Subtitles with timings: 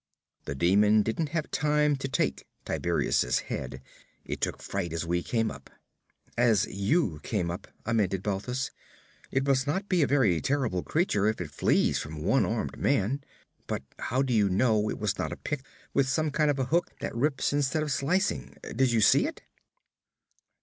[0.45, 3.83] The demon didn't have time to take Tiberias' head;
[4.25, 5.69] it took fright as we came up.'
[6.35, 8.71] 'As you came up,' amended Balthus.
[9.29, 13.23] 'It must not be a very terrible creature if it flees from one armed man.
[13.67, 16.65] But how do you know it was not a Pict with some kind of a
[16.65, 18.57] hook that rips instead of slicing?
[18.75, 19.43] Did you see it?'